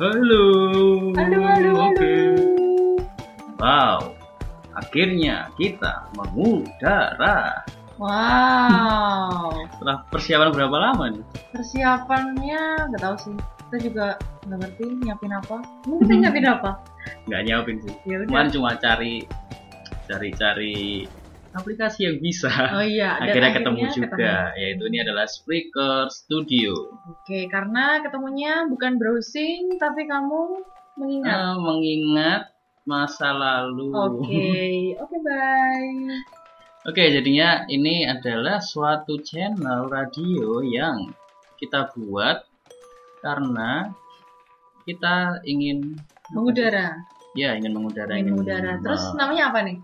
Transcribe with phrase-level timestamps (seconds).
[0.00, 0.44] Halo.
[1.12, 2.00] Halo, halo, Oke.
[2.00, 2.16] halo.
[3.60, 4.16] Wow.
[4.72, 7.60] Akhirnya kita mengudara.
[8.00, 9.60] Wow.
[9.76, 11.24] Setelah persiapan berapa lama nih?
[11.52, 13.36] Persiapannya nggak tahu sih.
[13.68, 14.06] Kita juga
[14.48, 15.56] nggak ngerti nyiapin apa.
[15.84, 16.70] Kita nyiapin apa?
[17.28, 17.94] Nggak nyiapin sih.
[18.08, 18.28] Ya udah.
[18.32, 19.14] Kemarin cuma cari
[20.08, 21.04] cari-cari
[21.50, 22.50] aplikasi yang bisa.
[22.70, 23.18] Oh iya.
[23.18, 26.72] dan akhirnya ketemu akhirnya juga, yaitu ini adalah Spreaker Studio.
[27.10, 30.62] Oke, karena ketemunya bukan browsing, tapi kamu
[30.98, 31.34] mengingat.
[31.34, 32.42] Eh, mengingat
[32.86, 33.90] masa lalu.
[33.90, 34.48] Oke,
[35.02, 36.18] oke bye.
[36.88, 41.12] Oke, jadinya ini adalah suatu channel radio yang
[41.60, 42.40] kita buat
[43.20, 43.92] karena
[44.88, 45.92] kita ingin
[46.30, 46.94] Mengudara,
[47.34, 48.78] Ya, ingin mengudara, ingin mengudara.
[48.78, 49.76] Terus me- namanya apa nih?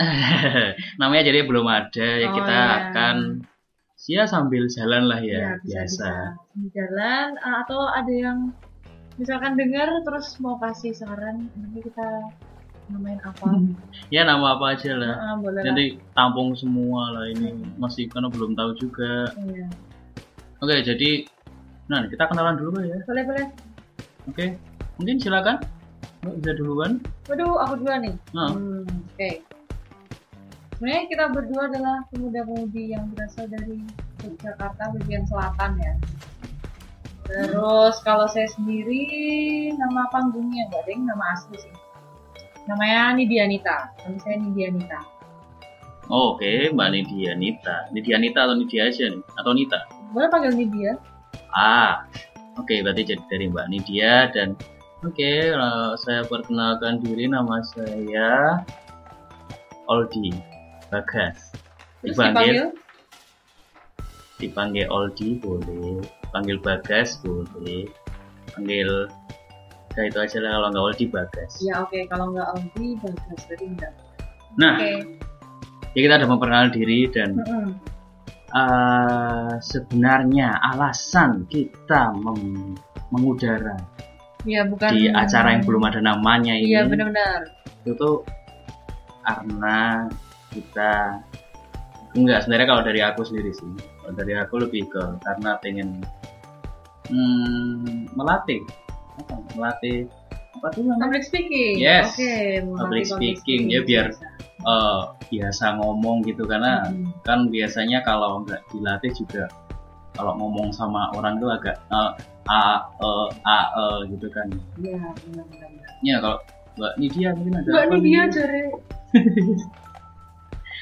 [1.00, 2.76] namanya jadi belum ada ya Oh, kita iya.
[2.88, 3.16] akan
[4.08, 6.08] ya sambil jalan lah ya, bisa, biasa.
[6.56, 6.72] bisa.
[6.72, 8.38] Jalan eh, atau ada yang
[9.20, 12.32] misalkan dengar terus mau kasih saran, nanti kita
[12.90, 13.48] namain apa?
[14.14, 15.14] Ya nama apa aja lah.
[15.20, 15.70] Ah, boleh lah.
[15.70, 19.30] Nanti tampung semua lah ini masih karena belum tahu juga.
[19.36, 19.68] Iya.
[20.64, 21.28] Oke, jadi
[21.86, 22.98] nah kita kenalan dulu ya.
[23.06, 23.46] Boleh boleh.
[24.26, 24.58] Oke,
[24.98, 25.60] mungkin silakan.
[26.20, 27.00] Bisa duluan.
[27.30, 28.14] Waduh, aku duluan nih.
[28.34, 28.50] Nah.
[28.52, 29.49] Hmm, Oke.
[30.80, 33.84] Sebenarnya kita berdua adalah pemuda-pemudi yang berasal dari
[34.24, 35.92] Yogyakarta bagian selatan ya.
[37.28, 39.04] Terus kalau saya sendiri
[39.76, 41.74] nama panggungnya enggak deng, nama asli sih.
[42.64, 43.92] Namanya Nidianita.
[44.08, 45.04] Nama saya Nidianita.
[46.08, 47.92] Oh, Oke, Mbak Nidia Nita.
[47.92, 49.20] Nidia Nita atau Nidia aja nih?
[49.36, 49.84] Atau Nita?
[50.16, 50.96] Boleh panggil Nidia?
[51.52, 52.08] Ah,
[52.56, 54.56] oke berarti jadi dari Mbak Nidia dan
[55.04, 58.64] oke eh, saya perkenalkan diri nama saya
[59.92, 60.49] Oldi
[60.90, 61.54] Bagas.
[62.02, 62.74] Terus Dipanggil
[64.40, 64.86] dipanggil?
[64.88, 66.00] Oldi boleh,
[66.32, 67.84] panggil Bagas boleh,
[68.56, 69.06] panggil
[69.98, 71.52] ya itu aja lah kalau nggak Oldi Bagas.
[71.60, 73.92] Ya oke, kalau nggak Aldi, bagus berarti enggak.
[74.56, 74.92] Nah, Oke.
[75.94, 77.68] ya kita udah memperkenalkan diri dan Mm-mm.
[78.50, 82.10] eh, sebenarnya alasan kita
[83.14, 83.78] mengudara
[84.42, 87.46] Iya bukan di acara yang belum ada namanya ini Iya benar-benar.
[87.84, 88.24] itu tuh
[89.22, 90.08] karena
[90.50, 91.22] kita
[92.12, 93.70] enggak sebenarnya kalau dari aku sendiri sih
[94.02, 96.02] kalau dari aku lebih ke karena pengen
[97.06, 98.60] hmm, melatih
[99.20, 99.98] apa melatih
[100.50, 101.74] apa tuh namanya Public speaking.
[101.78, 102.10] Yes.
[102.18, 102.34] Oke,
[102.66, 104.06] melatih Public speaking, ya biar
[104.60, 105.02] Eh,
[105.32, 107.08] biasa ngomong gitu karena Hmm.
[107.24, 109.48] kan biasanya kalau nggak dilatih juga
[110.12, 112.12] kalau ngomong sama orang tuh agak eh,
[112.44, 112.60] a
[113.00, 114.44] e a e gitu kan
[114.76, 116.04] Iya, benar-benar.
[116.04, 116.44] ya kalau
[116.76, 118.28] mbak Nidia mungkin ada Mbak apa nih dia nih?
[118.36, 118.62] cari.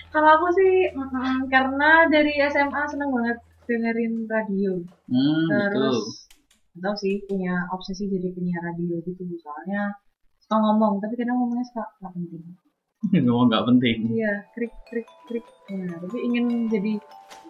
[0.08, 4.72] Kalau aku sih mm-mm, karena dari SMA seneng banget dengerin radio.
[5.06, 6.26] hmm Terus betul
[6.78, 9.90] tahu sih punya obsesi jadi penyiar radio gitu soalnya
[10.38, 12.42] suka ngomong tapi kadang ngomongnya suka nggak penting.
[13.26, 15.46] ngomong nggak penting Iya, krik krik krik.
[15.68, 16.92] Ya, tapi ingin jadi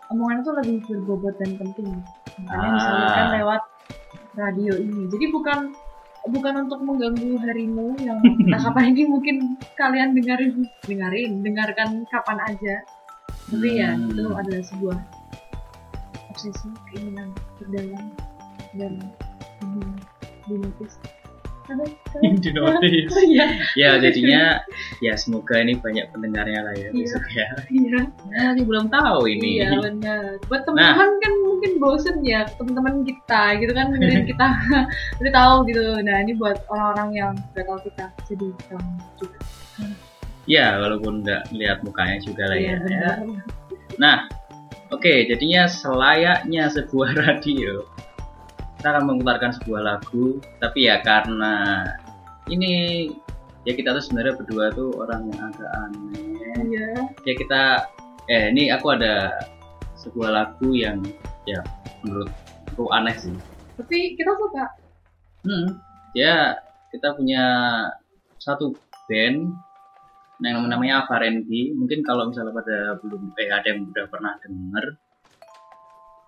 [0.08, 1.88] omongan itu lebih berbobot dan penting.
[2.40, 2.74] Makanya Ah.
[2.74, 3.62] disalurkan lewat
[4.34, 5.02] radio ini.
[5.06, 5.58] Jadi bukan
[6.26, 9.36] bukan untuk mengganggu harimu yang entah kapan ini mungkin
[9.78, 12.74] kalian dengerin dengerin dengarkan kapan aja.
[13.48, 14.12] Tapi ya Hmm.
[14.12, 14.98] itu adalah sebuah
[16.28, 18.06] obsesi keinginan terdalam
[18.76, 18.92] dan
[19.64, 19.88] ingin
[20.46, 21.00] dinotis.
[21.68, 22.80] Oh
[23.28, 24.64] iya, ya jadinya
[25.04, 27.04] ya semoga ini banyak pendengarnya lah ya Iya.
[27.04, 28.00] besok ya iya.
[28.32, 30.40] nah, ini belum tahu ini Iya benar.
[30.48, 34.46] Buat teman-teman kan mungkin bosen ya teman-teman kita gitu kan dengerin kita
[35.20, 35.84] udah tahu gitu.
[36.00, 39.38] Nah ini buat orang-orang yang udah tahu kita jadi kamu juga.
[40.48, 43.16] ya walaupun nggak lihat mukanya juga lah ya, Iya benar.
[44.00, 44.18] Nah,
[44.88, 47.84] oke, jadinya selayaknya sebuah radio,
[48.78, 51.82] kita akan memutarkan sebuah lagu, tapi ya karena
[52.46, 53.10] ini
[53.66, 56.26] ya kita tuh sebenarnya berdua tuh orang yang agak aneh.
[56.62, 56.88] Iya.
[57.26, 57.62] Ya kita,
[58.30, 59.34] eh ini aku ada
[59.98, 61.02] sebuah lagu yang
[61.42, 61.58] ya
[62.06, 62.30] menurut
[62.70, 63.34] aku aneh sih.
[63.74, 64.64] Tapi kita suka.
[65.42, 65.82] Hmm,
[66.14, 66.54] ya
[66.94, 67.44] kita punya
[68.38, 68.78] satu
[69.10, 69.58] band
[70.38, 71.74] yang namanya Avarendi.
[71.74, 74.86] Mungkin kalau misalnya pada belum eh ada yang udah pernah denger,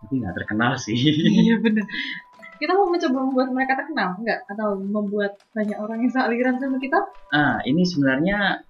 [0.03, 0.99] tapi nggak terkenal sih.
[1.47, 1.87] Iya benar.
[2.61, 4.45] Kita mau mencoba membuat mereka terkenal enggak?
[4.47, 7.01] Atau membuat banyak orang yang sealiran sama kita?
[7.31, 8.61] ah, ini sebenarnya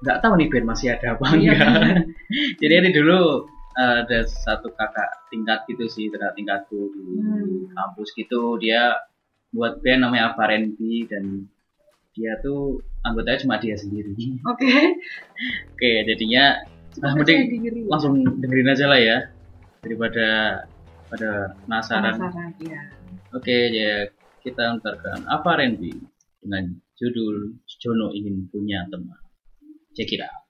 [0.00, 1.54] nggak tahu nih band masih ada apa Iya.
[1.54, 1.62] enggak.
[2.60, 3.20] Jadi ini dulu
[3.74, 7.70] eh, ada satu kakak tingkat gitu sih, kakak tingkatku di Hmm.
[7.70, 8.58] kampus gitu.
[8.58, 8.98] Dia
[9.50, 11.46] buat band namanya Avarendi dan
[12.10, 14.14] dia tuh anggotanya cuma dia sendiri.
[14.50, 14.70] Oke.
[15.70, 16.58] Oke, jadinya
[17.00, 17.80] ah, mending diri.
[17.86, 19.18] langsung dengerin aja lah ya
[19.80, 20.26] daripada
[21.14, 22.14] pada penasaran.
[22.18, 22.80] Penasaran, iya.
[23.30, 24.02] Oke, ya
[24.42, 25.94] kita antarkan apa Randy
[26.42, 29.18] dengan judul Jono ingin punya teman.
[29.94, 30.42] Check it out.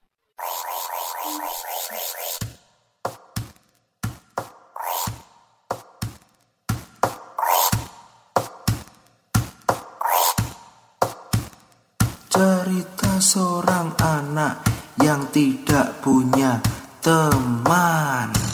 [12.33, 14.65] Cerita seorang anak
[14.97, 16.57] yang tidak punya
[16.99, 18.44] teman.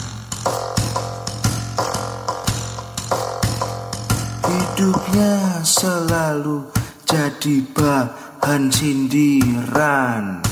[4.82, 6.66] Hidupnya selalu
[7.06, 10.42] jadi bahan sindiran.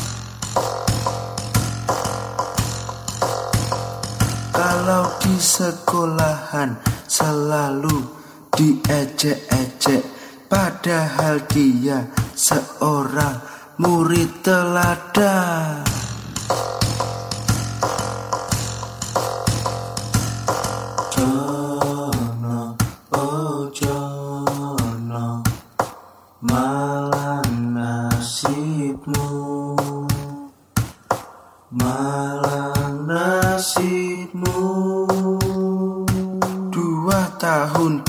[4.55, 6.79] Kalau di sekolahan
[7.11, 8.07] selalu
[8.55, 10.07] diejek-ejek
[10.47, 12.07] Padahal dia
[12.39, 13.35] seorang
[13.83, 16.00] murid teladan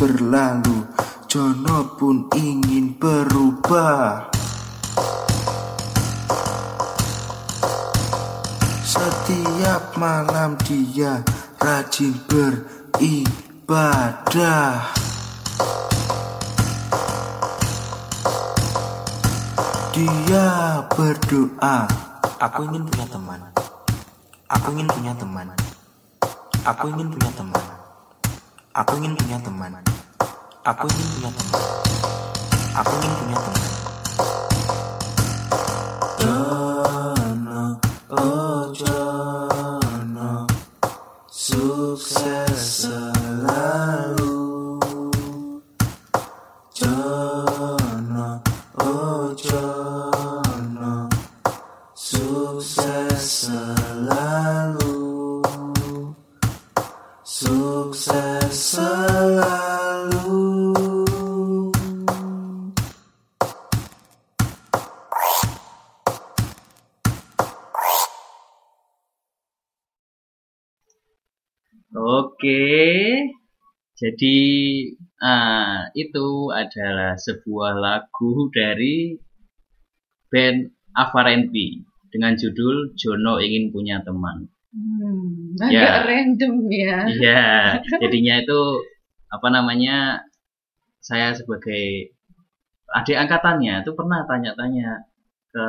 [0.02, 0.82] berlalu
[1.30, 4.34] Jono pun ingin berubah
[8.82, 11.22] Setiap malam dia
[11.62, 13.30] rajin beribadah
[19.94, 21.86] Dia berdoa
[22.42, 23.38] Aku ingin punya teman.
[24.50, 25.54] Aku ingin punya teman.
[26.66, 27.62] Aku ingin punya teman.
[28.72, 29.91] Aku ingin punya teman.
[30.62, 31.62] Aku ingin punya teman.
[32.78, 33.81] Aku ingin punya teman.
[72.42, 73.22] Oke,
[73.94, 74.38] jadi
[75.22, 79.14] ah, itu adalah sebuah lagu dari
[80.34, 84.50] band Avarenti dengan judul Jono ingin punya teman.
[84.74, 86.02] Hmm, agak Ya.
[86.02, 86.98] random ya.
[87.14, 87.42] Iya,
[88.02, 88.90] jadinya itu
[89.30, 90.26] apa namanya?
[90.98, 92.10] Saya sebagai
[92.90, 95.06] adik angkatannya itu pernah tanya-tanya
[95.54, 95.66] ke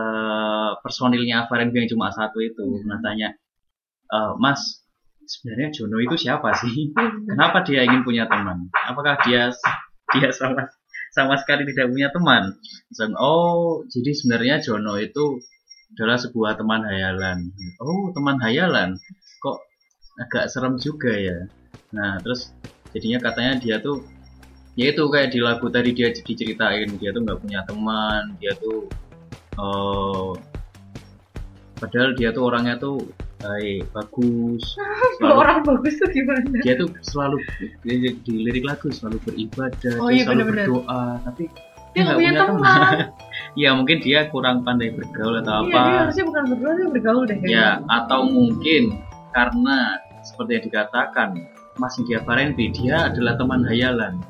[0.81, 3.29] personilnya Avarenti yang cuma satu itu, pernah tanya,
[4.09, 4.82] "E, Mas,
[5.33, 6.93] sebenarnya Jono itu siapa sih?
[7.29, 8.69] Kenapa dia ingin punya teman?
[8.77, 9.49] Apakah dia
[10.13, 10.69] dia sama
[11.17, 12.53] sama sekali tidak punya teman?
[12.93, 15.41] Misalnya, oh, jadi sebenarnya Jono itu
[15.97, 17.53] adalah sebuah teman hayalan.
[17.81, 18.97] Oh, teman hayalan.
[19.41, 19.59] Kok
[20.21, 21.49] agak serem juga ya.
[21.93, 22.53] Nah, terus
[22.93, 24.05] jadinya katanya dia tuh
[24.73, 28.89] ya itu kayak di lagu tadi dia diceritain dia tuh nggak punya teman, dia tuh
[29.53, 30.33] eh
[31.77, 32.97] padahal dia tuh orangnya tuh
[33.43, 34.63] baik, bagus,
[35.19, 36.47] selalu orang bagus tuh gimana?
[36.63, 37.37] dia tuh selalu
[37.83, 40.67] di, di lirik lagu selalu beribadah Oh dia iya, selalu bener-bener.
[40.71, 41.45] berdoa tapi
[41.93, 42.95] Dia nggak punya teman.
[43.63, 47.23] ya mungkin dia kurang pandai bergaul atau Iya, apa dia harusnya bukan berdua, dia bergaul
[47.27, 47.39] deh.
[47.45, 48.83] ya atau mungkin
[49.31, 49.77] karena
[50.23, 51.29] seperti yang dikatakan
[51.77, 54.23] Mas India Parenti dia adalah teman hayalan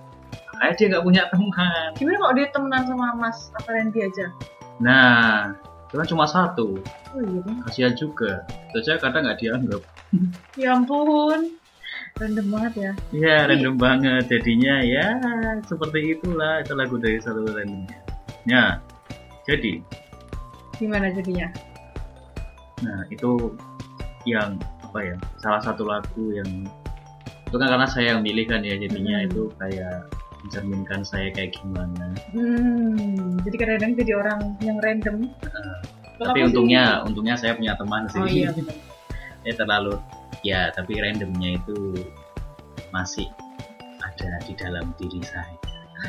[0.52, 4.26] makanya dia nggak punya teman Gimana kalau dia temenan sama Mas Aparenti aja?
[4.78, 5.52] nah
[5.92, 6.80] itu kan cuma satu
[7.12, 7.54] Oh iya kan?
[7.68, 8.40] kasihan juga
[8.72, 9.82] saja kadang nggak dianggap
[10.60, 11.60] Ya ampun.
[12.16, 12.92] Random banget ya.
[13.12, 15.06] ya random banget jadinya ya
[15.62, 18.00] seperti itulah itu lagu dari satu randomnya
[18.44, 18.80] ya
[19.44, 19.80] jadi
[20.72, 21.46] Gimana jadinya?
[22.82, 23.54] Nah, itu
[24.26, 25.16] yang apa ya?
[25.38, 26.48] Salah satu lagu yang
[27.46, 29.26] itu kan karena saya yang milih kan ya, jadinya Hmm.
[29.30, 30.10] itu kayak
[30.42, 32.14] mencerminkan saya kayak gimana.
[32.34, 35.16] Hmm, jadi kadang-kadang jadi orang yang random.
[36.18, 38.20] Kalau tapi aku sih- untungnya, untungnya saya punya teman sih.
[38.20, 38.50] Oh iya.
[39.42, 39.94] ya terlalu
[40.42, 42.06] ya, tapi randomnya itu
[42.90, 43.26] masih
[44.02, 45.56] ada di dalam diri saya.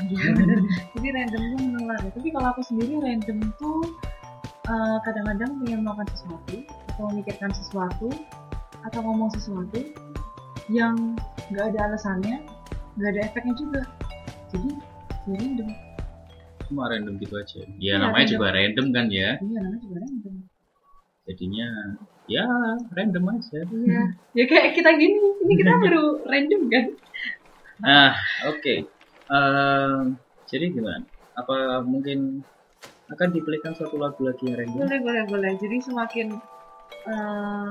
[0.09, 0.59] Iya, benar.
[0.97, 1.99] Jadi random tuh menular.
[2.01, 3.81] Tapi kalau aku sendiri random tuh
[4.65, 6.55] eh, kadang-kadang pengen melakukan sesuatu
[6.93, 8.09] atau memikirkan sesuatu
[8.83, 9.79] atau ngomong sesuatu
[10.67, 11.15] yang
[11.51, 12.43] nggak ada alasannya,
[12.99, 13.81] nggak ada efeknya juga.
[14.53, 14.69] Jadi
[15.23, 15.69] ya random.
[16.63, 17.59] Cuma random gitu aja.
[17.59, 18.31] Ya Iya, namanya random.
[18.31, 19.29] juga random kan ya.
[19.35, 20.35] Iya namanya juga random.
[21.23, 21.67] Jadinya
[22.25, 22.43] ya
[22.91, 23.59] random aja.
[23.65, 24.01] Iya.
[24.33, 26.85] ya kayak kita gini, ini kita baru random kan?
[27.81, 28.13] Ah,
[28.47, 28.75] oke.
[29.27, 30.01] Eh,
[30.45, 31.01] Jadi gimana?
[31.33, 32.45] Apa mungkin
[33.09, 34.77] akan dipilihkan suatu lagu lagi yang random?
[34.79, 36.27] boleh boleh boleh jadi semakin
[37.03, 37.69] eh,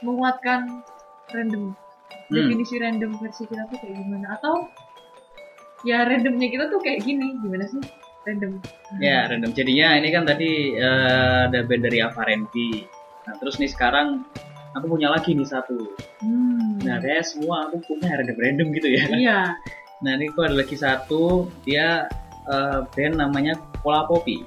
[0.00, 0.60] menguatkan
[1.30, 1.72] random
[2.24, 2.40] Hmm.
[2.40, 4.64] definisi random versi kita tuh kayak gimana atau
[5.84, 7.80] ya randomnya kita tuh kayak gini gimana sih
[8.24, 8.56] random
[8.96, 9.52] Ya, random.
[9.52, 12.86] Jadinya ini kan tadi eh, ada band dari Avarenki.
[13.24, 14.22] Nah, terus nih sekarang
[14.72, 15.76] aku punya lagi nih satu.
[16.20, 16.80] hmm.
[16.80, 19.04] Nah, kayak semua aku punya random-random gitu ya.
[19.12, 19.40] iya
[20.00, 21.50] Nah, ini aku ada lagi satu.
[21.62, 22.06] Dia
[22.44, 24.44] eh, band namanya Kola Popi.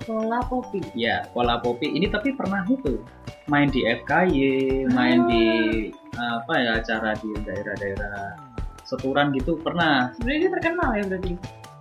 [0.00, 1.84] pola kopi Ya, Kola Popi.
[1.90, 2.96] Ini tapi pernah itu
[3.44, 4.40] main di FKY,
[4.88, 5.28] main Ah.
[5.28, 5.44] di
[6.16, 8.47] apa ya acara di daerah-daerah
[8.88, 10.16] seturan gitu pernah.
[10.16, 11.32] Sebenarnya dia terkenal ya berarti?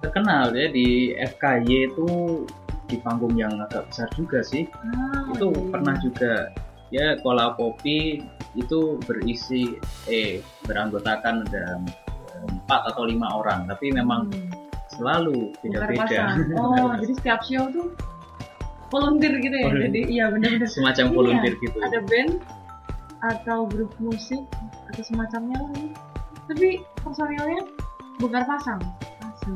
[0.04, 2.08] Terkenal ya di FKY itu
[2.88, 4.68] di panggung yang agak besar juga sih.
[4.84, 5.64] Ah, itu iya.
[5.72, 6.34] pernah juga.
[6.88, 8.24] Ya Kola Popi
[8.56, 9.76] itu berisi
[10.08, 11.80] eh beranggotakan ada
[12.48, 13.68] empat atau lima orang.
[13.68, 14.52] Tapi memang Hmm.
[14.92, 16.36] selalu beda-beda.
[16.60, 17.92] oh jadi setiap show tuh
[18.88, 19.68] volunteer gitu ya?
[19.68, 19.88] Volunteer.
[19.92, 21.78] jadi iya benar-benar semacam Iya, volunteer gitu.
[21.84, 22.34] Ada band
[23.18, 24.42] atau grup musik
[24.94, 25.90] atau semacamnya lah ya.
[26.48, 27.68] Tapi personilnya
[28.18, 28.80] bongkar pasang.
[29.24, 29.54] Asli.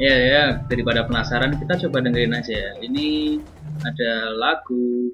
[0.00, 2.80] ya ya daripada penasaran kita coba dengerin aja.
[2.80, 3.38] Ini
[3.84, 5.12] ada lagu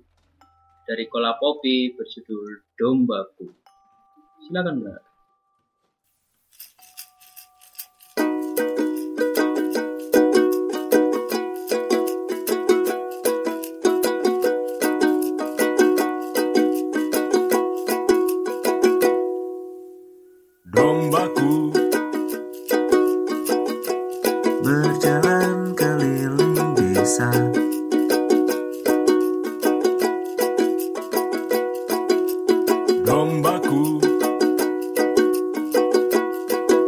[0.86, 3.50] dari Kola Popi berjudul Dombaku.
[4.46, 5.07] Silakan mbak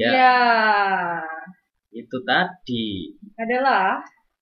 [0.00, 0.36] ya ya
[1.92, 4.00] itu tadi adalah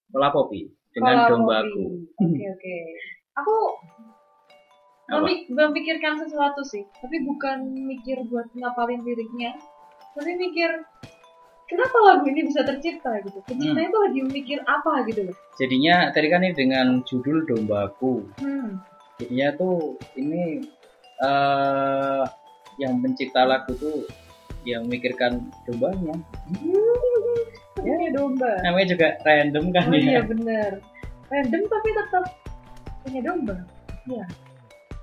[0.08, 2.38] Kola Popi dengan Dombaku Kopi.
[2.38, 2.76] Oke oke.
[3.36, 3.56] Aku
[5.08, 5.24] Apa?
[5.24, 9.56] memik- memikirkan sesuatu sih, tapi bukan mikir buat ngapalin liriknya,
[10.12, 10.68] tapi mikir
[11.64, 13.40] kenapa lagu ini bisa tercipta gitu.
[13.42, 15.36] Penciptanya tuh lagi mikir apa gitu loh.
[15.54, 18.78] jadinya tadi kan ini dengan judul Dombaku Hmm.
[19.16, 19.76] jadinya tuh
[20.14, 20.62] ini
[21.18, 22.22] eh
[22.78, 24.06] yang pencipta lagu tuh
[24.62, 26.14] yang memikirkan dombanya
[27.78, 28.58] Ya, domba.
[28.60, 30.70] namanya juga random kan Oh iya ya bener.
[31.28, 32.24] Random tapi tetap
[33.00, 33.56] punya domba.
[34.08, 34.24] ya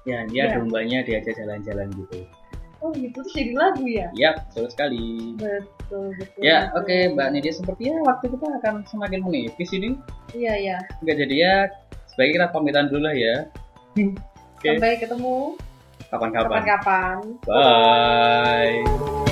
[0.03, 0.45] dia Iya.
[0.55, 2.25] dombanya diajak jalan-jalan gitu
[2.77, 4.05] Oh gitu terus jadi lagu ya?
[4.13, 6.41] ya betul sekali Betul betul.
[6.41, 9.97] ya oke mbak Nidia sepertinya waktu kita akan semakin menipis ini
[10.31, 10.77] Iya iya.
[11.01, 11.55] enggak jadi ya
[12.05, 13.35] sebaiknya kita pamitan dulu lah ya
[14.55, 14.69] Oke.
[14.71, 15.57] Sampai ketemu
[16.07, 17.17] kapan-kapan kapan-kapan.
[17.45, 19.24] bye